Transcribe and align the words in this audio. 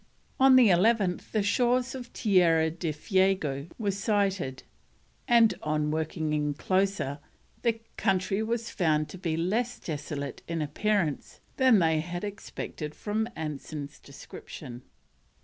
On 0.39 0.55
the 0.55 0.69
11th 0.69 1.31
the 1.31 1.43
shores 1.43 1.93
of 1.93 2.11
Tierra 2.11 2.71
del 2.71 2.91
Fuego 2.91 3.67
were 3.77 3.91
sighted, 3.91 4.63
and 5.27 5.53
on 5.61 5.91
working 5.91 6.33
in 6.33 6.55
closer, 6.55 7.19
the 7.61 7.79
country 7.97 8.41
was 8.41 8.71
found 8.71 9.09
to 9.09 9.19
be 9.19 9.37
less 9.37 9.77
desolate 9.79 10.41
in 10.47 10.59
appearance 10.59 11.39
than 11.57 11.77
they 11.77 11.99
had 11.99 12.23
expected 12.23 12.95
from 12.95 13.29
Anson's 13.35 13.99
description. 13.99 14.81